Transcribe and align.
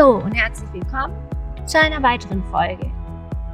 Hallo 0.00 0.16
und 0.16 0.32
herzlich 0.32 0.72
willkommen 0.72 1.14
zu 1.66 1.78
einer 1.78 2.02
weiteren 2.02 2.42
Folge 2.44 2.90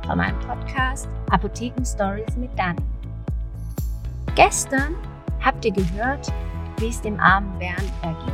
von 0.07 0.19
meinem 0.19 0.39
Podcast 0.39 1.09
Apotheken 1.31 1.85
Stories 1.85 2.37
mit 2.37 2.57
Dani. 2.57 2.81
Gestern 4.37 4.95
habt 5.45 5.65
ihr 5.65 5.73
gehört, 5.73 6.33
wie 6.79 6.87
es 6.87 7.01
dem 7.01 7.19
armen 7.19 7.59
Bernd 7.59 7.91
erging, 8.03 8.33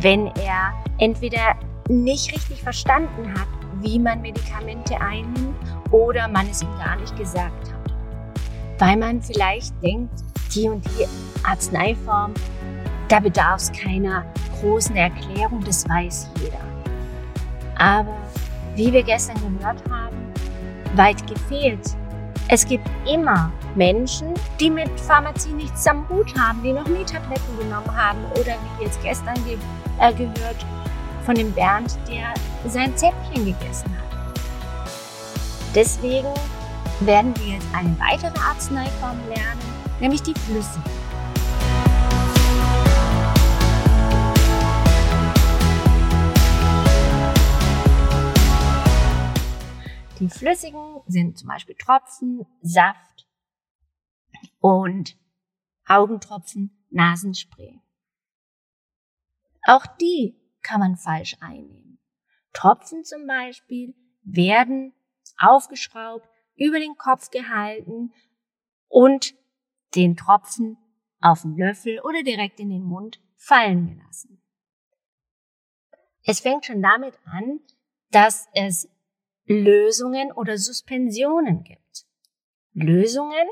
wenn 0.00 0.28
er 0.28 0.72
entweder 0.96 1.56
nicht 1.90 2.32
richtig 2.32 2.62
verstanden 2.62 3.34
hat, 3.38 3.48
wie 3.82 3.98
man 3.98 4.22
Medikamente 4.22 4.98
einnimmt 4.98 5.58
oder 5.90 6.26
man 6.26 6.48
es 6.48 6.62
ihm 6.62 6.74
gar 6.78 6.96
nicht 6.96 7.14
gesagt 7.18 7.70
hat. 7.70 7.92
Weil 8.78 8.96
man 8.96 9.20
vielleicht 9.20 9.74
denkt, 9.82 10.24
die 10.54 10.70
und 10.70 10.82
die 10.86 11.06
Arzneiform, 11.46 12.32
da 13.08 13.20
bedarf 13.20 13.60
es 13.60 13.72
keiner 13.72 14.24
großen 14.62 14.96
Erklärung, 14.96 15.62
das 15.64 15.86
weiß 15.86 16.30
jeder. 16.40 16.73
Aber 17.76 18.16
wie 18.76 18.92
wir 18.92 19.02
gestern 19.02 19.36
gehört 19.36 19.82
haben, 19.90 20.16
weit 20.94 21.26
gefehlt. 21.26 21.96
Es 22.48 22.66
gibt 22.66 22.86
immer 23.10 23.50
Menschen, 23.74 24.34
die 24.60 24.70
mit 24.70 24.88
Pharmazie 25.00 25.52
nichts 25.52 25.86
am 25.86 26.08
Hut 26.08 26.38
haben, 26.38 26.62
die 26.62 26.72
noch 26.72 26.86
nie 26.86 27.04
Tabletten 27.04 27.58
genommen 27.58 27.96
haben 27.96 28.18
oder 28.32 28.54
wie 28.78 28.84
jetzt 28.84 29.02
gestern 29.02 29.34
ge 29.44 29.56
äh, 30.00 30.12
gehört 30.12 30.64
von 31.24 31.34
dem 31.34 31.50
Bernd, 31.52 31.96
der 32.08 32.34
sein 32.70 32.96
Zäpfchen 32.96 33.46
gegessen 33.46 33.90
hat. 33.96 34.04
Deswegen 35.74 36.28
werden 37.00 37.34
wir 37.38 37.54
jetzt 37.54 37.66
eine 37.74 37.96
weitere 37.98 38.38
Arzneiform 38.38 39.18
lernen, 39.28 39.60
nämlich 40.00 40.22
die 40.22 40.34
flüssige. 40.34 40.93
Die 50.24 50.30
flüssigen 50.30 51.02
sind 51.06 51.36
zum 51.36 51.48
Beispiel 51.48 51.74
Tropfen, 51.74 52.46
Saft 52.62 53.28
und 54.58 55.18
Augentropfen, 55.86 56.82
Nasenspray. 56.88 57.82
Auch 59.66 59.84
die 59.84 60.34
kann 60.62 60.80
man 60.80 60.96
falsch 60.96 61.36
einnehmen. 61.40 61.98
Tropfen 62.54 63.04
zum 63.04 63.26
Beispiel 63.26 63.94
werden 64.22 64.94
aufgeschraubt, 65.36 66.26
über 66.56 66.78
den 66.78 66.96
Kopf 66.96 67.28
gehalten 67.28 68.14
und 68.88 69.34
den 69.94 70.16
Tropfen 70.16 70.78
auf 71.20 71.42
den 71.42 71.58
Löffel 71.58 72.00
oder 72.00 72.22
direkt 72.22 72.60
in 72.60 72.70
den 72.70 72.84
Mund 72.84 73.20
fallen 73.36 73.88
gelassen. 73.98 74.42
Es 76.22 76.40
fängt 76.40 76.64
schon 76.64 76.80
damit 76.80 77.18
an, 77.26 77.60
dass 78.10 78.48
es 78.54 78.88
Lösungen 79.46 80.32
oder 80.32 80.56
Suspensionen 80.58 81.64
gibt. 81.64 82.06
Lösungen 82.72 83.46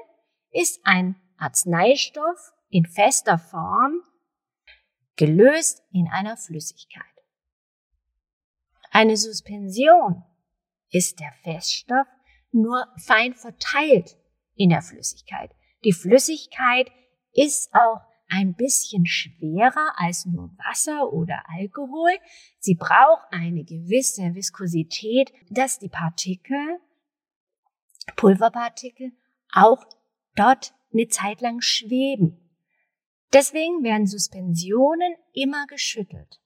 ist 0.50 0.80
ein 0.84 1.16
Arzneistoff 1.36 2.52
in 2.68 2.86
fester 2.86 3.38
Form, 3.38 4.02
gelöst 5.16 5.82
in 5.92 6.08
einer 6.08 6.36
Flüssigkeit. 6.36 7.04
Eine 8.90 9.16
Suspension 9.16 10.22
ist 10.90 11.20
der 11.20 11.32
Feststoff 11.42 12.06
nur 12.50 12.86
fein 12.98 13.34
verteilt 13.34 14.16
in 14.54 14.70
der 14.70 14.82
Flüssigkeit. 14.82 15.50
Die 15.84 15.92
Flüssigkeit 15.92 16.90
ist 17.32 17.72
auch 17.74 18.00
ein 18.32 18.54
bisschen 18.54 19.04
schwerer 19.04 19.92
als 19.96 20.24
nur 20.24 20.50
Wasser 20.56 21.12
oder 21.12 21.42
Alkohol. 21.48 22.10
Sie 22.58 22.74
braucht 22.74 23.26
eine 23.30 23.62
gewisse 23.64 24.34
Viskosität, 24.34 25.32
dass 25.50 25.78
die 25.78 25.90
Partikel, 25.90 26.80
Pulverpartikel, 28.16 29.12
auch 29.52 29.84
dort 30.34 30.72
eine 30.92 31.08
Zeit 31.08 31.42
lang 31.42 31.60
schweben. 31.60 32.38
Deswegen 33.32 33.82
werden 33.82 34.06
Suspensionen 34.06 35.14
immer 35.34 35.66
geschüttelt. 35.66 36.40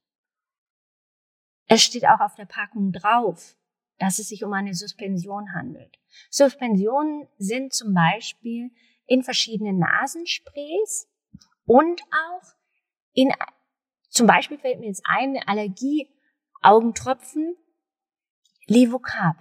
Es 1.68 1.82
steht 1.82 2.06
auch 2.06 2.20
auf 2.20 2.34
der 2.34 2.46
Packung 2.46 2.92
drauf, 2.92 3.56
dass 3.98 4.18
es 4.18 4.28
sich 4.28 4.44
um 4.44 4.52
eine 4.52 4.74
Suspension 4.74 5.52
handelt. 5.54 5.98
Suspensionen 6.30 7.28
sind 7.38 7.72
zum 7.72 7.94
Beispiel 7.94 8.70
in 9.06 9.22
verschiedenen 9.22 9.78
Nasensprays 9.78 11.08
und 11.66 12.00
auch 12.02 12.42
in, 13.12 13.32
zum 14.08 14.26
Beispiel 14.26 14.58
fällt 14.58 14.80
mir 14.80 14.86
jetzt 14.86 15.04
ein, 15.04 15.30
eine 15.36 15.48
Allergie, 15.48 16.08
Augentropfen, 16.62 17.56
Livocap. 18.66 19.36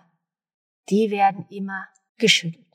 Die 0.90 1.10
werden 1.10 1.46
immer 1.50 1.88
geschüttelt. 2.18 2.66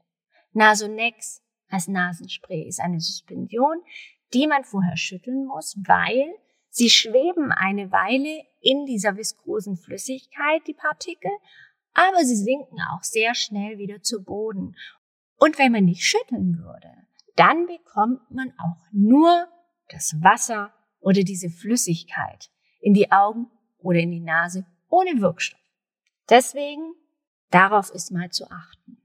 Nasonex 0.53 1.43
als 1.69 1.87
Nasenspray 1.87 2.67
ist 2.67 2.81
eine 2.81 3.01
Suspension, 3.01 3.83
die 4.33 4.47
man 4.47 4.65
vorher 4.65 4.97
schütteln 4.97 5.47
muss, 5.47 5.77
weil 5.87 6.35
sie 6.69 6.91
schweben 6.91 7.53
eine 7.53 7.93
Weile 7.93 8.45
in 8.61 8.87
dieser 8.87 9.17
viskosen 9.17 9.77
Flüssigkeit, 9.77 10.67
die 10.67 10.75
Partikel, 10.75 11.31
aber 11.93 12.25
sie 12.25 12.37
sinken 12.37 12.79
auch 12.93 13.03
sehr 13.03 13.35
schnell 13.35 13.79
wieder 13.79 14.03
zu 14.03 14.23
Boden. 14.23 14.77
Und 15.37 15.59
wenn 15.59 15.73
man 15.73 15.85
nicht 15.85 16.03
schütteln 16.05 16.59
würde, 16.59 16.93
dann 17.37 17.67
bekommt 17.67 18.31
man 18.31 18.53
auch 18.59 18.87
nur 18.93 19.49
das 19.89 20.15
Wasser 20.21 20.73
oder 21.01 21.23
diese 21.23 21.51
Flüssigkeit 21.51 22.51
in 22.81 22.95
die 22.95 23.11
Augen 23.11 23.51
oder 23.79 23.99
in 23.99 24.11
die 24.11 24.21
Nase 24.21 24.67
ohne 24.89 25.21
Wirkstoff. 25.21 25.61
Deswegen, 26.29 26.95
darauf 27.51 27.91
ist 27.91 28.11
mal 28.11 28.31
zu 28.31 28.51
achten. 28.51 29.03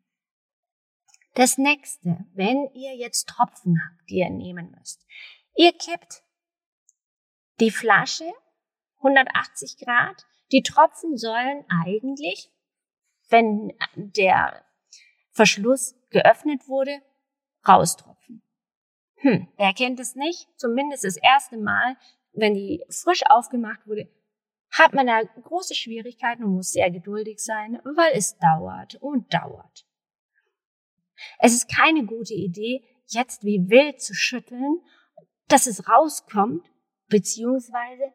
Das 1.34 1.58
nächste, 1.58 2.26
wenn 2.34 2.70
ihr 2.74 2.96
jetzt 2.96 3.28
Tropfen 3.28 3.82
habt, 3.86 4.10
die 4.10 4.20
ihr 4.20 4.30
nehmen 4.30 4.72
müsst. 4.78 5.06
Ihr 5.56 5.74
kippt 5.74 6.24
die 7.60 7.72
Flasche 7.72 8.32
180 8.98 9.78
Grad. 9.78 10.26
Die 10.52 10.64
Tropfen 10.64 11.18
sollen 11.18 11.66
eigentlich, 11.68 12.52
wenn 13.30 13.74
der 13.96 14.64
Verschluss 15.32 15.96
geöffnet 16.10 16.68
wurde, 16.68 17.02
raustropfen. 17.68 18.42
Hm, 19.16 19.48
wer 19.58 19.74
kennt 19.74 20.00
es 20.00 20.16
nicht? 20.16 20.48
Zumindest 20.58 21.04
das 21.04 21.18
erste 21.18 21.58
Mal, 21.58 21.96
wenn 22.34 22.54
die 22.54 22.84
frisch 22.90 23.24
aufgemacht 23.28 23.88
wurde, 23.88 24.10
hat 24.72 24.94
man 24.94 25.08
da 25.08 25.22
große 25.24 25.74
Schwierigkeiten 25.74 26.44
und 26.44 26.56
muss 26.56 26.72
sehr 26.72 26.92
geduldig 26.92 27.40
sein, 27.40 27.80
weil 27.84 28.12
es 28.14 28.38
dauert 28.38 28.96
und 28.96 29.34
dauert. 29.34 29.86
Es 31.40 31.54
ist 31.54 31.74
keine 31.74 32.06
gute 32.06 32.34
Idee, 32.34 32.84
jetzt 33.08 33.44
wie 33.44 33.70
wild 33.70 34.02
zu 34.02 34.14
schütteln, 34.14 34.82
dass 35.48 35.68
es 35.68 35.88
rauskommt, 35.88 36.66
beziehungsweise 37.08 38.12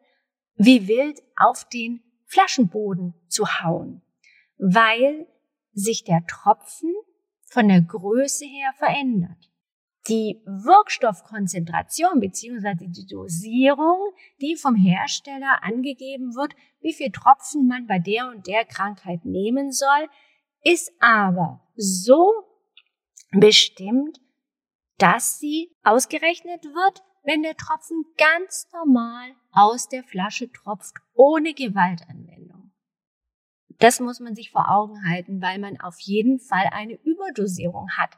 wie 0.55 0.87
wild 0.87 1.21
auf 1.35 1.67
den 1.69 2.03
Flaschenboden 2.25 3.13
zu 3.27 3.45
hauen, 3.61 4.01
weil 4.57 5.27
sich 5.73 6.03
der 6.03 6.23
Tropfen 6.27 6.93
von 7.51 7.67
der 7.67 7.81
Größe 7.81 8.45
her 8.45 8.71
verändert. 8.77 9.49
Die 10.07 10.41
Wirkstoffkonzentration 10.45 12.19
bzw. 12.19 12.87
die 12.87 13.05
Dosierung, 13.05 13.99
die 14.41 14.55
vom 14.55 14.75
Hersteller 14.75 15.61
angegeben 15.61 16.33
wird, 16.33 16.55
wie 16.79 16.93
viel 16.93 17.11
Tropfen 17.11 17.67
man 17.67 17.85
bei 17.85 17.99
der 17.99 18.29
und 18.29 18.47
der 18.47 18.65
Krankheit 18.65 19.25
nehmen 19.25 19.71
soll, 19.71 20.09
ist 20.63 20.91
aber 20.99 21.61
so 21.75 22.31
bestimmt, 23.31 24.19
dass 24.97 25.37
sie 25.37 25.71
ausgerechnet 25.83 26.63
wird, 26.63 27.03
wenn 27.23 27.43
der 27.43 27.55
Tropfen 27.55 28.03
ganz 28.17 28.67
normal 28.73 29.35
aus 29.51 29.87
der 29.87 30.03
Flasche 30.03 30.51
tropft, 30.51 30.95
ohne 31.13 31.53
Gewaltanwendung. 31.53 32.40
Das 33.81 33.99
muss 33.99 34.19
man 34.19 34.35
sich 34.35 34.51
vor 34.51 34.69
Augen 34.69 35.09
halten, 35.09 35.41
weil 35.41 35.57
man 35.57 35.81
auf 35.81 35.99
jeden 36.01 36.39
Fall 36.39 36.69
eine 36.71 36.93
Überdosierung 37.01 37.89
hat. 37.97 38.11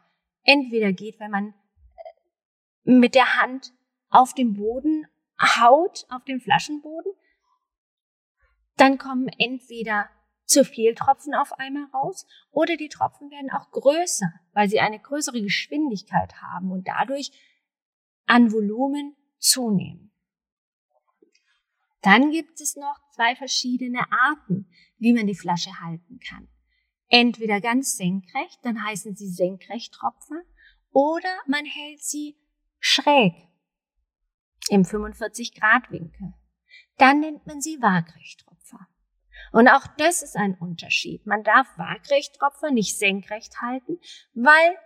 Entweder 0.43 0.91
geht, 0.91 1.21
wenn 1.21 1.31
man 1.31 1.53
äh, 2.85 2.91
mit 2.91 3.15
der 3.15 3.41
Hand 3.41 3.71
auf 4.09 4.33
den 4.33 4.55
Boden 4.55 5.07
haut, 5.41 6.05
auf 6.09 6.25
den 6.25 6.41
Flaschenboden, 6.41 7.13
dann 8.75 8.97
kommen 8.97 9.29
entweder 9.37 10.09
zu 10.43 10.65
viel 10.65 10.95
Tropfen 10.95 11.33
auf 11.33 11.53
einmal 11.53 11.85
raus 11.93 12.27
oder 12.51 12.75
die 12.75 12.89
Tropfen 12.89 13.31
werden 13.31 13.49
auch 13.49 13.71
größer, 13.71 14.33
weil 14.51 14.67
sie 14.67 14.81
eine 14.81 14.99
größere 14.99 15.41
Geschwindigkeit 15.41 16.41
haben 16.41 16.73
und 16.73 16.89
dadurch 16.89 17.31
an 18.25 18.51
Volumen 18.51 19.15
zunehmen. 19.37 20.02
Dann 22.03 22.31
gibt 22.31 22.59
es 22.59 22.75
noch 22.75 22.99
zwei 23.11 23.35
verschiedene 23.35 24.01
Arten, 24.11 24.69
wie 24.97 25.13
man 25.13 25.25
die 25.25 25.35
Flasche 25.35 25.79
halten 25.79 26.19
kann. 26.19 26.47
Entweder 27.07 27.61
ganz 27.61 27.95
senkrecht, 27.95 28.59
dann 28.63 28.83
heißen 28.83 29.15
sie 29.15 29.29
Senkrechttropfen, 29.29 30.41
oder 30.91 31.35
man 31.47 31.65
hält 31.65 32.03
sie 32.03 32.37
schräg 32.79 33.33
im 34.69 34.85
45 34.85 35.55
Grad 35.55 35.91
Winkel. 35.91 36.33
Dann 36.97 37.21
nennt 37.21 37.47
man 37.47 37.61
sie 37.61 37.81
Waagrechttropfer. 37.81 38.87
Und 39.51 39.67
auch 39.67 39.87
das 39.97 40.21
ist 40.23 40.35
ein 40.35 40.55
Unterschied. 40.55 41.25
Man 41.25 41.43
darf 41.43 41.67
Waagrechttropfer 41.77 42.71
nicht 42.71 42.97
senkrecht 42.97 43.61
halten, 43.61 43.99
weil 44.33 44.77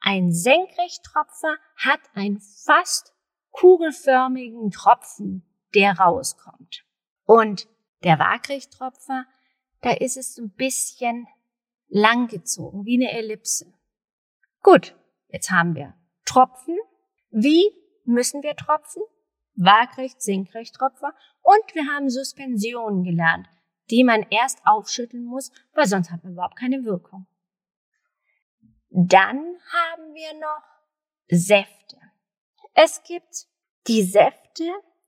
ein 0.00 0.32
Senkrechttropfer 0.32 1.56
hat 1.76 2.00
einen 2.14 2.40
fast 2.40 3.14
kugelförmigen 3.50 4.70
Tropfen, 4.70 5.47
der 5.74 5.98
rauskommt. 5.98 6.84
Und 7.24 7.68
der 8.04 8.18
Waagrechttropfer, 8.18 9.26
da 9.82 9.90
ist 9.92 10.16
es 10.16 10.34
so 10.34 10.42
ein 10.42 10.50
bisschen 10.50 11.26
langgezogen, 11.88 12.84
wie 12.84 12.96
eine 12.96 13.16
Ellipse. 13.16 13.72
Gut, 14.62 14.96
jetzt 15.28 15.50
haben 15.50 15.74
wir 15.74 15.94
Tropfen. 16.24 16.76
Wie 17.30 17.70
müssen 18.04 18.42
wir 18.42 18.56
tropfen? 18.56 19.02
Waagrecht, 19.54 20.22
senkrecht 20.22 20.74
Tropfer. 20.74 21.14
Und 21.42 21.74
wir 21.74 21.86
haben 21.86 22.10
Suspensionen 22.10 23.02
gelernt, 23.02 23.48
die 23.90 24.04
man 24.04 24.26
erst 24.30 24.60
aufschütteln 24.64 25.24
muss, 25.24 25.50
weil 25.72 25.86
sonst 25.86 26.10
hat 26.10 26.22
man 26.22 26.32
überhaupt 26.32 26.58
keine 26.58 26.84
Wirkung. 26.84 27.26
Dann 28.90 29.38
haben 29.72 30.14
wir 30.14 30.34
noch 30.40 30.62
Säfte. 31.28 31.98
Es 32.74 33.02
gibt 33.02 33.46
die 33.86 34.02
Säfte, 34.02 34.64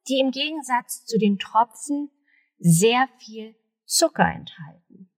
die 0.09 0.21
im 0.21 0.31
Gegensatz 0.31 1.05
zu 1.05 1.19
den 1.19 1.39
Tropfen 1.39 2.11
sehr 2.59 3.09
viel 3.19 3.55
Zucker 3.85 4.27
enthalten. 4.27 5.11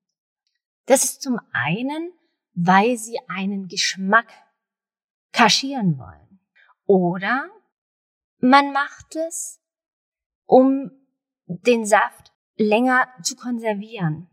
Das 0.86 1.04
ist 1.04 1.22
zum 1.22 1.38
einen, 1.52 2.12
weil 2.54 2.96
sie 2.96 3.18
einen 3.28 3.68
Geschmack 3.68 4.32
kaschieren 5.32 5.98
wollen. 5.98 6.40
Oder 6.86 7.48
man 8.38 8.72
macht 8.72 9.16
es, 9.16 9.60
um 10.46 10.90
den 11.46 11.86
Saft 11.86 12.32
länger 12.56 13.08
zu 13.22 13.36
konservieren. 13.36 14.28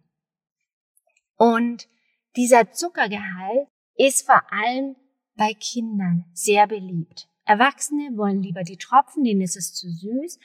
Und 1.36 1.88
dieser 2.36 2.72
Zuckergehalt 2.72 3.70
ist 3.96 4.26
vor 4.26 4.52
allem 4.52 4.96
bei 5.36 5.54
Kindern 5.54 6.26
sehr 6.34 6.68
beliebt. 6.68 7.29
Erwachsene 7.50 8.16
wollen 8.16 8.44
lieber 8.44 8.62
die 8.62 8.78
Tropfen, 8.78 9.24
denen 9.24 9.42
ist 9.42 9.58
es 9.58 9.74
zu 9.74 9.90
süß. 9.90 10.38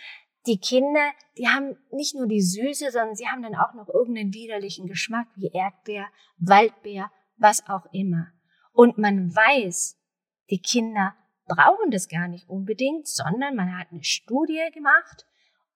Die 0.47 0.59
Kinder, 0.59 1.13
die 1.37 1.49
haben 1.49 1.77
nicht 1.93 2.15
nur 2.15 2.27
die 2.27 2.41
Süße, 2.41 2.91
sondern 2.91 3.15
sie 3.15 3.29
haben 3.29 3.43
dann 3.43 3.55
auch 3.55 3.75
noch 3.75 3.91
irgendeinen 3.91 4.33
widerlichen 4.33 4.87
Geschmack 4.87 5.29
wie 5.37 5.51
Erdbeer, 5.53 6.07
Waldbeer, 6.39 7.13
was 7.37 7.69
auch 7.69 7.85
immer. 7.93 8.29
Und 8.73 8.97
man 8.97 9.37
weiß, 9.37 10.01
die 10.49 10.63
Kinder 10.63 11.15
brauchen 11.47 11.91
das 11.91 12.09
gar 12.09 12.27
nicht 12.27 12.49
unbedingt, 12.49 13.07
sondern 13.07 13.55
man 13.55 13.79
hat 13.79 13.89
eine 13.91 14.03
Studie 14.03 14.67
gemacht 14.73 15.27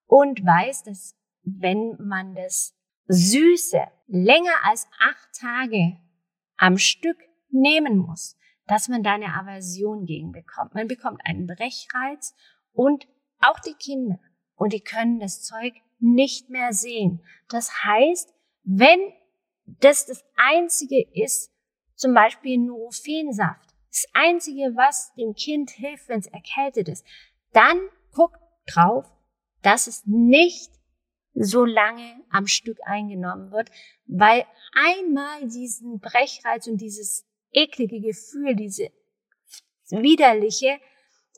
und 0.07 0.43
weiß, 0.43 0.81
dass 0.81 1.15
wenn 1.43 1.95
man 1.99 2.33
das 2.33 2.75
Süße 3.05 3.83
länger 4.07 4.55
als 4.63 4.87
acht 4.99 5.29
Tage 5.39 5.99
am 6.57 6.79
Stück 6.79 7.19
nehmen 7.51 7.97
muss, 7.97 8.35
dass 8.69 8.87
man 8.87 9.01
da 9.01 9.15
eine 9.15 9.33
Aversion 9.33 10.05
gegen 10.05 10.31
bekommt. 10.31 10.75
Man 10.75 10.87
bekommt 10.87 11.21
einen 11.25 11.47
Brechreiz 11.47 12.35
und 12.71 13.07
auch 13.39 13.59
die 13.59 13.73
Kinder. 13.73 14.19
Und 14.55 14.73
die 14.73 14.81
können 14.81 15.19
das 15.19 15.41
Zeug 15.41 15.73
nicht 15.97 16.51
mehr 16.51 16.71
sehen. 16.71 17.25
Das 17.49 17.83
heißt, 17.83 18.31
wenn 18.63 18.99
das 19.65 20.05
das 20.05 20.23
einzige 20.35 21.03
ist, 21.13 21.51
zum 21.95 22.13
Beispiel 22.13 22.59
Nurophensaft, 22.59 23.73
das 23.89 24.05
einzige, 24.13 24.75
was 24.75 25.13
dem 25.15 25.33
Kind 25.33 25.71
hilft, 25.71 26.07
wenn 26.07 26.19
es 26.19 26.27
erkältet 26.27 26.89
ist, 26.89 27.03
dann 27.53 27.79
guckt 28.11 28.39
drauf, 28.67 29.11
dass 29.63 29.87
es 29.87 30.03
nicht 30.05 30.69
so 31.33 31.65
lange 31.65 32.23
am 32.29 32.45
Stück 32.45 32.77
eingenommen 32.85 33.51
wird, 33.51 33.71
weil 34.05 34.45
einmal 34.73 35.47
diesen 35.49 35.99
Brechreiz 35.99 36.67
und 36.67 36.77
dieses 36.77 37.28
eklige 37.51 38.01
Gefühl, 38.01 38.55
diese 38.55 38.91
widerliche, 39.89 40.79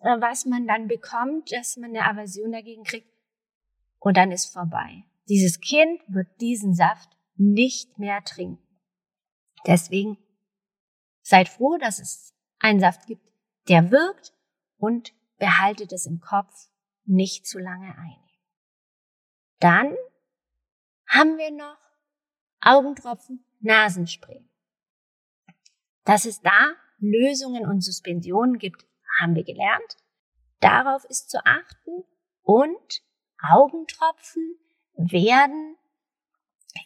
äh, 0.01 0.19
was 0.19 0.45
man 0.45 0.67
dann 0.67 0.87
bekommt, 0.87 1.51
dass 1.51 1.77
man 1.77 1.91
eine 1.91 2.05
Aversion 2.05 2.51
dagegen 2.51 2.83
kriegt, 2.83 3.11
und 3.99 4.17
dann 4.17 4.31
ist 4.31 4.51
vorbei. 4.51 5.03
Dieses 5.29 5.59
Kind 5.59 6.01
wird 6.07 6.27
diesen 6.41 6.73
Saft 6.73 7.09
nicht 7.35 7.99
mehr 7.99 8.23
trinken. 8.23 8.67
Deswegen 9.65 10.17
seid 11.21 11.47
froh, 11.47 11.77
dass 11.77 11.99
es 11.99 12.33
einen 12.57 12.79
Saft 12.79 13.05
gibt, 13.05 13.31
der 13.69 13.91
wirkt 13.91 14.33
und 14.77 15.13
behaltet 15.37 15.93
es 15.93 16.07
im 16.07 16.19
Kopf 16.19 16.69
nicht 17.05 17.45
zu 17.45 17.59
lange 17.59 17.95
ein. 17.95 18.17
Dann 19.59 19.95
haben 21.07 21.37
wir 21.37 21.51
noch 21.51 21.77
Augentropfen, 22.61 23.45
Nasenspray. 23.59 24.43
Dass 26.03 26.25
es 26.25 26.41
da 26.41 26.73
Lösungen 26.99 27.65
und 27.65 27.81
Suspensionen 27.81 28.57
gibt, 28.57 28.85
haben 29.19 29.35
wir 29.35 29.43
gelernt. 29.43 29.97
Darauf 30.59 31.03
ist 31.05 31.29
zu 31.29 31.43
achten 31.45 32.03
und 32.43 33.01
Augentropfen 33.49 34.55
werden 34.95 35.77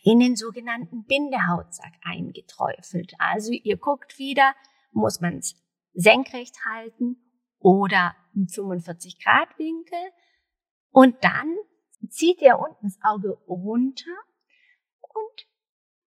in 0.03 0.19
den 0.19 0.35
sogenannten 0.35 1.05
Bindehautsack 1.05 1.93
eingeträufelt. 2.01 3.13
Also 3.19 3.51
ihr 3.51 3.77
guckt 3.77 4.17
wieder, 4.17 4.55
muss 4.91 5.19
man 5.19 5.37
es 5.37 5.55
senkrecht 5.93 6.65
halten 6.65 7.17
oder 7.59 8.15
im 8.33 8.47
45 8.47 9.23
Grad 9.23 9.57
Winkel 9.57 9.99
und 10.91 11.23
dann 11.23 11.55
zieht 12.09 12.41
ihr 12.41 12.57
unten 12.59 12.87
das 12.87 12.97
Auge 13.03 13.33
runter 13.47 14.11
und 15.01 15.47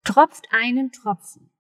tropft 0.05 0.49
einen 0.53 0.93
Tropfen. 0.93 1.54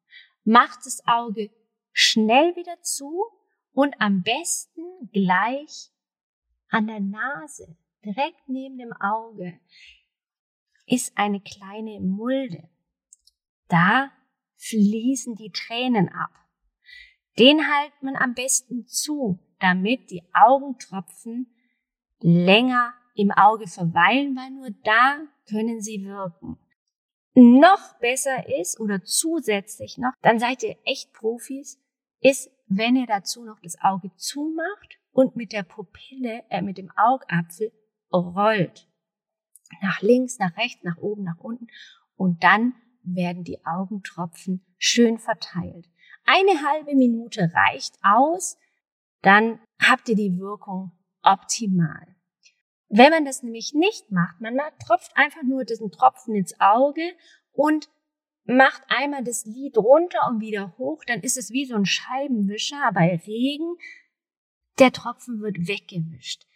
Macht 0.44 0.80
das 0.84 1.02
Auge 1.06 1.50
schnell 1.92 2.54
wieder 2.56 2.80
zu 2.82 3.24
und 3.72 3.94
am 4.00 4.22
besten 4.22 4.82
gleich 5.12 5.90
an 6.68 6.86
der 6.86 7.00
Nase 7.00 7.76
direkt 8.04 8.48
neben 8.48 8.78
dem 8.78 8.92
Auge 8.92 9.58
ist 10.86 11.16
eine 11.16 11.40
kleine 11.40 12.00
Mulde. 12.00 12.68
Da 13.68 14.12
fließen 14.56 15.34
die 15.36 15.50
Tränen 15.50 16.08
ab. 16.10 16.30
Den 17.38 17.60
halten 17.60 18.06
man 18.06 18.16
am 18.16 18.34
besten 18.34 18.86
zu, 18.86 19.38
damit 19.60 20.10
die 20.10 20.22
Augentropfen 20.34 21.52
länger 22.20 22.94
im 23.14 23.30
Auge 23.30 23.66
verweilen, 23.66 24.36
weil 24.36 24.50
nur 24.50 24.70
da 24.84 25.20
können 25.48 25.80
sie 25.80 26.04
wirken. 26.04 26.58
Noch 27.34 27.98
besser 27.98 28.48
ist 28.60 28.78
oder 28.78 29.02
zusätzlich 29.02 29.98
noch, 29.98 30.12
dann 30.22 30.38
seid 30.38 30.62
ihr 30.62 30.76
echt 30.84 31.12
Profis, 31.12 31.80
ist, 32.20 32.50
wenn 32.68 32.96
ihr 32.96 33.06
dazu 33.06 33.44
noch 33.44 33.60
das 33.60 33.76
Auge 33.80 34.10
zumacht 34.16 34.98
und 35.10 35.36
mit 35.36 35.52
der 35.52 35.64
Pupille, 35.64 36.44
äh, 36.48 36.62
mit 36.62 36.78
dem 36.78 36.90
Augapfel 36.96 37.72
rollt. 38.12 38.88
Nach 39.82 40.00
links, 40.00 40.38
nach 40.38 40.56
rechts, 40.56 40.84
nach 40.84 40.98
oben, 40.98 41.24
nach 41.24 41.38
unten. 41.38 41.66
Und 42.16 42.44
dann 42.44 42.74
werden 43.02 43.44
die 43.44 43.64
Augentropfen 43.66 44.64
schön 44.78 45.18
verteilt. 45.18 45.88
Eine 46.24 46.62
halbe 46.62 46.94
Minute 46.94 47.52
reicht 47.52 47.98
aus, 48.02 48.56
dann 49.22 49.58
habt 49.80 50.08
ihr 50.08 50.16
die 50.16 50.38
Wirkung 50.38 50.92
optimal. 51.22 52.13
Wenn 52.88 53.10
man 53.10 53.24
das 53.24 53.42
nämlich 53.42 53.72
nicht 53.74 54.10
macht, 54.10 54.40
man 54.40 54.58
tropft 54.86 55.16
einfach 55.16 55.42
nur 55.42 55.64
diesen 55.64 55.90
Tropfen 55.90 56.34
ins 56.34 56.58
Auge 56.60 57.02
und 57.52 57.88
macht 58.44 58.82
einmal 58.88 59.24
das 59.24 59.44
Lid 59.46 59.78
runter 59.78 60.18
und 60.28 60.40
wieder 60.40 60.76
hoch, 60.76 61.02
dann 61.06 61.20
ist 61.20 61.36
es 61.36 61.50
wie 61.50 61.64
so 61.64 61.74
ein 61.74 61.86
Scheibenwischer 61.86 62.90
bei 62.92 63.20
Regen. 63.26 63.76
Der 64.78 64.92
Tropfen 64.92 65.40
wird 65.40 65.66
weggewischt. 65.66 66.46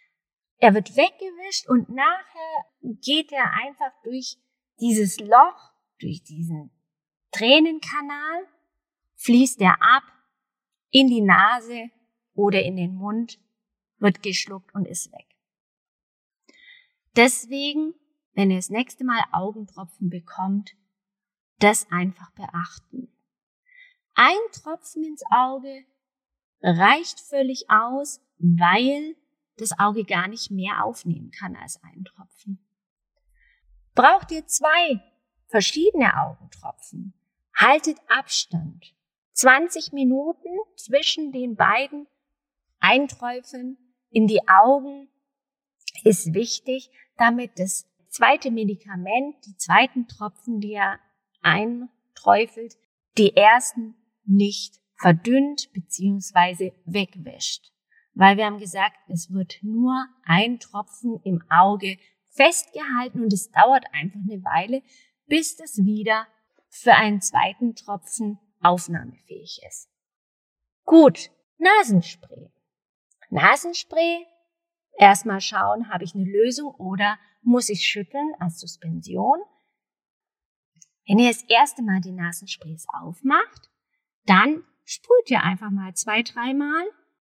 Er 0.57 0.73
wird 0.73 0.95
weggewischt 0.95 1.67
und 1.69 1.89
nachher 1.89 2.65
geht 2.81 3.31
er 3.31 3.53
einfach 3.53 3.91
durch 4.03 4.37
dieses 4.79 5.19
Loch, 5.19 5.71
durch 5.99 6.23
diesen 6.23 6.69
Tränenkanal, 7.31 8.47
fließt 9.15 9.61
er 9.61 9.81
ab 9.81 10.03
in 10.91 11.07
die 11.07 11.21
Nase 11.21 11.89
oder 12.33 12.61
in 12.63 12.75
den 12.75 12.95
Mund, 12.95 13.39
wird 13.99 14.23
geschluckt 14.23 14.73
und 14.73 14.85
ist 14.85 15.11
weg. 15.11 15.27
Deswegen, 17.19 17.95
wenn 18.33 18.49
ihr 18.49 18.55
das 18.55 18.69
nächste 18.69 19.03
Mal 19.03 19.21
Augentropfen 19.33 20.09
bekommt, 20.09 20.77
das 21.57 21.85
einfach 21.91 22.31
beachten. 22.31 23.09
Ein 24.13 24.37
Tropfen 24.53 25.03
ins 25.03 25.21
Auge 25.29 25.83
reicht 26.61 27.19
völlig 27.19 27.69
aus, 27.69 28.21
weil 28.37 29.17
das 29.57 29.77
Auge 29.77 30.05
gar 30.05 30.29
nicht 30.29 30.49
mehr 30.49 30.85
aufnehmen 30.85 31.29
kann 31.31 31.57
als 31.57 31.83
einen 31.83 32.05
Tropfen. 32.05 32.65
Braucht 33.95 34.31
ihr 34.31 34.47
zwei 34.47 35.03
verschiedene 35.47 36.21
Augentropfen, 36.23 37.13
haltet 37.53 37.97
Abstand. 38.07 38.95
20 39.33 39.91
Minuten 39.91 40.57
zwischen 40.77 41.33
den 41.33 41.57
beiden 41.57 42.07
Einträufeln 42.79 43.77
in 44.09 44.25
die 44.25 44.47
Augen 44.47 45.09
ist 46.03 46.33
wichtig, 46.33 46.91
damit 47.19 47.59
das 47.59 47.87
zweite 48.07 48.51
Medikament, 48.51 49.35
die 49.45 49.55
zweiten 49.57 50.07
Tropfen, 50.07 50.59
die 50.59 50.73
er 50.73 50.99
einträufelt, 51.41 52.77
die 53.17 53.35
ersten 53.35 53.95
nicht 54.25 54.79
verdünnt 54.95 55.71
bzw. 55.73 56.73
wegwäscht. 56.85 57.71
Weil 58.13 58.37
wir 58.37 58.45
haben 58.45 58.59
gesagt, 58.59 58.97
es 59.07 59.31
wird 59.31 59.59
nur 59.61 60.05
ein 60.23 60.59
Tropfen 60.59 61.21
im 61.23 61.41
Auge 61.49 61.97
festgehalten 62.31 63.21
und 63.23 63.33
es 63.33 63.51
dauert 63.51 63.85
einfach 63.93 64.19
eine 64.19 64.43
Weile, 64.43 64.83
bis 65.27 65.55
das 65.55 65.77
wieder 65.77 66.27
für 66.69 66.93
einen 66.93 67.21
zweiten 67.21 67.75
Tropfen 67.75 68.39
aufnahmefähig 68.61 69.61
ist. 69.67 69.89
Gut, 70.85 71.31
Nasenspray. 71.57 72.51
Nasenspray, 73.29 74.25
erstmal 74.99 75.41
schauen, 75.41 75.89
habe 75.89 76.03
ich 76.03 76.13
eine 76.13 76.25
Lösung 76.25 76.75
oder 76.75 77.17
muss 77.41 77.69
ich 77.69 77.87
schütteln 77.87 78.33
als 78.39 78.59
Suspension. 78.59 79.39
Wenn 81.07 81.19
ihr 81.19 81.29
das 81.29 81.43
erste 81.43 81.81
Mal 81.81 82.01
die 82.01 82.11
Nasensprays 82.11 82.85
aufmacht, 83.01 83.69
dann 84.25 84.63
sprüht 84.83 85.31
ihr 85.31 85.41
einfach 85.41 85.71
mal 85.71 85.95
zwei, 85.95 86.21
dreimal, 86.21 86.83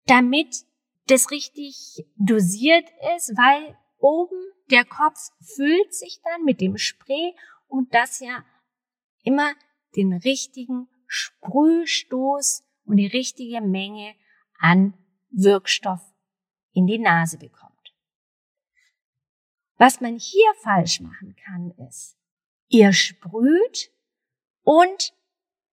damit 0.06 0.66
das 1.08 1.30
richtig 1.30 2.06
dosiert 2.16 2.90
ist, 3.16 3.38
weil 3.38 3.78
oben 4.00 4.40
der 4.72 4.86
Kopf 4.86 5.18
füllt 5.56 5.94
sich 5.94 6.20
dann 6.24 6.44
mit 6.44 6.62
dem 6.62 6.78
Spray 6.78 7.36
und 7.68 7.94
das 7.94 8.20
ja 8.20 8.44
immer 9.24 9.54
den 9.96 10.14
richtigen 10.14 10.88
Sprühstoß 11.08 12.64
und 12.86 12.98
die 12.98 13.08
richtige 13.08 13.62
Menge 13.62 14.16
an 14.60 14.94
Wirkstoff 15.30 16.02
in 16.78 16.86
die 16.86 17.00
Nase 17.00 17.40
bekommt. 17.40 17.74
Was 19.78 20.00
man 20.00 20.20
hier 20.20 20.54
falsch 20.62 21.00
machen 21.00 21.36
kann, 21.44 21.72
ist, 21.88 22.16
ihr 22.68 22.94
sprüht 22.94 23.92
und 24.62 25.12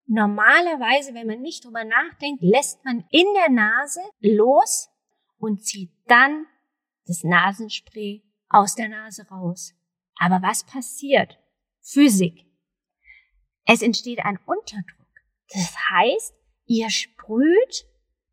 normalerweise, 0.06 1.12
wenn 1.12 1.26
man 1.26 1.42
nicht 1.42 1.62
drüber 1.62 1.84
nachdenkt, 1.84 2.42
lässt 2.42 2.82
man 2.86 3.04
in 3.10 3.26
der 3.34 3.50
Nase 3.50 4.00
los 4.20 4.88
und 5.38 5.62
zieht 5.62 5.90
dann 6.06 6.46
das 7.06 7.22
Nasenspray 7.22 8.22
aus 8.48 8.74
der 8.74 8.88
Nase 8.88 9.28
raus. 9.28 9.74
Aber 10.16 10.40
was 10.40 10.64
passiert? 10.64 11.38
Physik. 11.82 12.46
Es 13.66 13.82
entsteht 13.82 14.24
ein 14.24 14.38
Unterdruck. 14.46 15.06
Das 15.52 15.76
heißt, 15.90 16.34
ihr 16.64 16.88
sprüht 16.88 17.86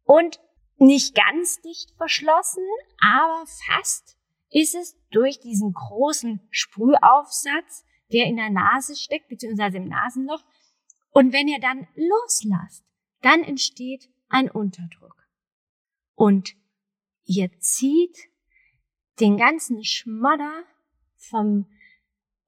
und 0.05 0.39
nicht 0.81 1.15
ganz 1.15 1.61
dicht 1.61 1.91
verschlossen, 1.95 2.63
aber 2.99 3.45
fast 3.67 4.17
ist 4.49 4.75
es 4.75 4.97
durch 5.11 5.39
diesen 5.39 5.73
großen 5.73 6.41
Sprühaufsatz, 6.49 7.85
der 8.11 8.25
in 8.25 8.35
der 8.35 8.49
Nase 8.49 8.95
steckt, 8.95 9.29
beziehungsweise 9.29 9.77
im 9.77 9.87
Nasenloch. 9.87 10.43
Und 11.11 11.33
wenn 11.33 11.47
ihr 11.47 11.59
dann 11.59 11.87
loslasst, 11.95 12.83
dann 13.21 13.43
entsteht 13.43 14.09
ein 14.27 14.49
Unterdruck. 14.49 15.27
Und 16.15 16.55
ihr 17.25 17.51
zieht 17.59 18.17
den 19.19 19.37
ganzen 19.37 19.83
Schmodder 19.83 20.63
vom, 21.15 21.67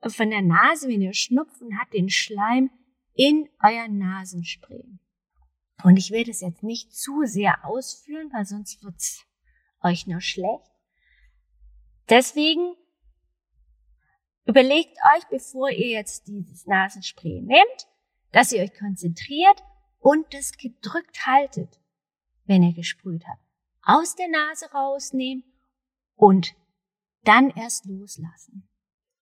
von 0.05 0.29
der 0.31 0.41
Nase, 0.41 0.89
wenn 0.89 1.01
ihr 1.01 1.13
Schnupfen 1.13 1.79
habt, 1.79 1.93
den 1.93 2.09
Schleim 2.09 2.71
in 3.13 3.47
euer 3.61 3.87
Nasenspray. 3.87 4.85
Und 5.83 5.97
ich 5.97 6.11
will 6.11 6.23
das 6.23 6.41
jetzt 6.41 6.63
nicht 6.63 6.95
zu 6.95 7.25
sehr 7.25 7.65
ausführen, 7.65 8.31
weil 8.31 8.45
sonst 8.45 8.83
wird's 8.83 9.25
euch 9.81 10.07
nur 10.07 10.21
schlecht. 10.21 10.71
Deswegen 12.09 12.75
überlegt 14.45 14.97
euch, 15.15 15.27
bevor 15.29 15.69
ihr 15.69 15.89
jetzt 15.89 16.27
dieses 16.27 16.65
Nasenspray 16.65 17.41
nehmt, 17.41 17.87
dass 18.31 18.51
ihr 18.51 18.63
euch 18.63 18.73
konzentriert 18.73 19.63
und 19.99 20.33
das 20.33 20.53
gedrückt 20.53 21.25
haltet, 21.25 21.79
wenn 22.45 22.63
ihr 22.63 22.73
gesprüht 22.73 23.23
habt. 23.27 23.43
Aus 23.83 24.15
der 24.15 24.29
Nase 24.29 24.71
rausnehmen 24.71 25.43
und 26.15 26.55
dann 27.23 27.49
erst 27.51 27.85
loslassen. 27.85 28.67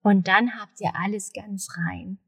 Und 0.02 0.28
dann 0.28 0.60
habt 0.60 0.80
ihr 0.82 0.96
alles 0.96 1.34
ganz 1.34 1.68
rein. 1.78 2.20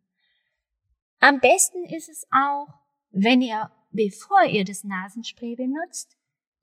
Am 1.19 1.39
besten 1.39 1.85
ist 1.85 2.09
es 2.09 2.27
auch, 2.31 2.67
wenn 3.11 3.41
ihr, 3.41 3.71
bevor 3.93 4.43
ihr 4.43 4.65
das 4.65 4.83
Nasenspray 4.83 5.55
benutzt, 5.55 6.17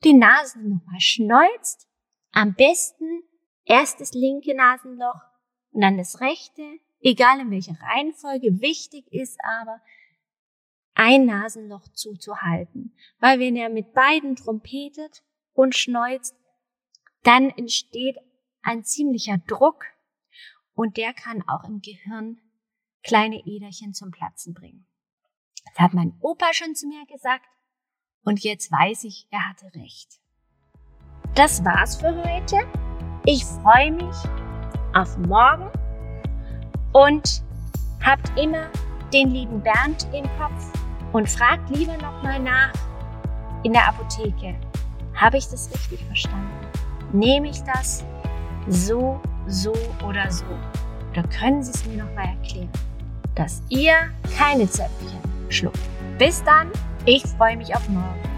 die 0.04 0.14
Nase 0.14 0.60
nochmal 0.60 1.00
schneuzt. 1.00 1.88
Am 2.32 2.54
besten 2.54 3.22
erst 3.64 4.00
das 4.00 4.12
linke 4.12 4.54
Nasenloch 4.54 5.20
und 5.72 5.80
dann 5.80 5.98
das 5.98 6.20
rechte, 6.20 6.62
egal 7.00 7.40
in 7.40 7.50
welcher 7.50 7.76
Reihenfolge. 7.80 8.60
Wichtig 8.60 9.10
ist 9.12 9.38
aber, 9.42 9.80
ein 10.94 11.24
Nasenloch 11.24 11.88
zuzuhalten. 11.88 12.94
Weil 13.18 13.40
wenn 13.40 13.56
ihr 13.56 13.70
mit 13.70 13.94
beiden 13.94 14.36
trompetet 14.36 15.22
und 15.52 15.74
schneuzt, 15.74 16.36
dann 17.22 17.50
entsteht 17.50 18.16
ein 18.62 18.84
ziemlicher 18.84 19.38
Druck 19.38 19.86
und 20.74 20.96
der 20.96 21.12
kann 21.14 21.42
auch 21.48 21.64
im 21.64 21.80
Gehirn 21.80 22.40
kleine 23.02 23.42
Äderchen 23.46 23.94
zum 23.94 24.10
Platzen 24.10 24.52
bringen. 24.54 24.86
Das 25.64 25.78
hat 25.78 25.94
mein 25.94 26.14
Opa 26.20 26.52
schon 26.52 26.74
zu 26.74 26.86
mir 26.86 27.04
gesagt 27.06 27.46
und 28.24 28.42
jetzt 28.42 28.70
weiß 28.70 29.04
ich, 29.04 29.26
er 29.30 29.48
hatte 29.48 29.66
recht. 29.74 30.20
Das 31.34 31.64
war's 31.64 31.96
für 31.96 32.14
heute. 32.24 32.56
Ich 33.24 33.44
freue 33.44 33.92
mich 33.92 34.16
auf 34.94 35.16
morgen 35.18 35.70
und 36.92 37.42
habt 38.04 38.36
immer 38.38 38.68
den 39.12 39.30
lieben 39.30 39.62
Bernd 39.62 40.06
im 40.12 40.24
Kopf 40.38 40.72
und 41.12 41.28
fragt 41.28 41.70
lieber 41.70 41.96
nochmal 41.98 42.40
nach 42.40 42.72
in 43.62 43.72
der 43.72 43.88
Apotheke. 43.88 44.54
Habe 45.14 45.38
ich 45.38 45.46
das 45.48 45.70
richtig 45.72 46.04
verstanden? 46.04 46.48
Nehme 47.12 47.50
ich 47.50 47.62
das 47.62 48.04
so, 48.68 49.20
so 49.46 49.72
oder 50.06 50.30
so? 50.30 50.44
Oder 51.10 51.24
können 51.28 51.62
Sie 51.62 51.72
es 51.72 51.84
mir 51.86 52.04
nochmal 52.04 52.28
erklären? 52.28 52.70
Dass 53.34 53.62
ihr 53.68 53.94
keine 54.36 54.68
Zäpfchen 54.68 55.29
schluckt. 55.50 55.78
Bis 56.18 56.42
dann, 56.44 56.70
ich 57.06 57.22
freue 57.22 57.56
mich 57.56 57.74
auf 57.74 57.88
morgen. 57.88 58.29